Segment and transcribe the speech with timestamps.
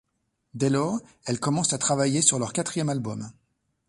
[0.55, 3.29] Dès lors, elles commencent à travailler sur leur quatrième album.